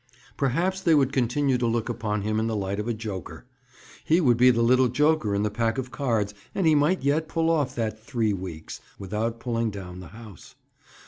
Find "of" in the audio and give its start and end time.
2.79-2.87, 5.77-5.91